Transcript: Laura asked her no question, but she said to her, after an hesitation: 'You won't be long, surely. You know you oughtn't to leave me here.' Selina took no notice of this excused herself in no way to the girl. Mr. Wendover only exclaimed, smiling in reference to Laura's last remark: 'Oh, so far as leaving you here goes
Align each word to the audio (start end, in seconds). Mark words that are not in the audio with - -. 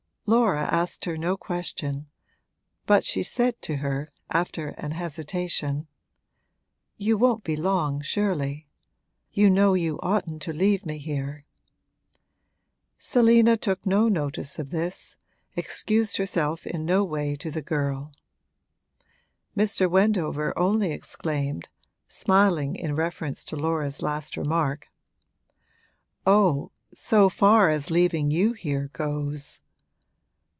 Laura 0.27 0.63
asked 0.71 1.03
her 1.03 1.17
no 1.17 1.35
question, 1.35 2.07
but 2.85 3.03
she 3.03 3.21
said 3.21 3.61
to 3.61 3.77
her, 3.77 4.13
after 4.29 4.69
an 4.77 4.91
hesitation: 4.91 5.87
'You 6.95 7.17
won't 7.17 7.43
be 7.43 7.57
long, 7.57 7.99
surely. 8.01 8.69
You 9.33 9.49
know 9.49 9.73
you 9.73 9.99
oughtn't 9.99 10.41
to 10.43 10.53
leave 10.53 10.85
me 10.85 10.99
here.' 10.99 11.43
Selina 12.97 13.57
took 13.57 13.85
no 13.85 14.07
notice 14.07 14.57
of 14.57 14.69
this 14.69 15.17
excused 15.57 16.15
herself 16.15 16.65
in 16.65 16.85
no 16.85 17.03
way 17.03 17.35
to 17.35 17.51
the 17.51 17.61
girl. 17.61 18.13
Mr. 19.57 19.91
Wendover 19.91 20.57
only 20.57 20.93
exclaimed, 20.93 21.67
smiling 22.07 22.77
in 22.77 22.95
reference 22.95 23.43
to 23.43 23.57
Laura's 23.57 24.01
last 24.01 24.37
remark: 24.37 24.87
'Oh, 26.25 26.71
so 26.93 27.27
far 27.27 27.69
as 27.69 27.91
leaving 27.91 28.31
you 28.31 28.53
here 28.53 28.87
goes 28.93 29.59